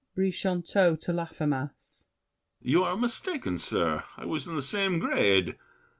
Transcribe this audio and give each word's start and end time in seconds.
BRICHANTEAU 0.15 0.95
(to 1.01 1.13
Laffemas). 1.13 2.05
You 2.59 2.83
are 2.83 2.97
mistaken, 2.97 3.59
sir. 3.59 4.03
I 4.17 4.25
was 4.25 4.47
in 4.47 4.55
the 4.55 4.61
Same 4.63 4.97
grade. 4.97 5.57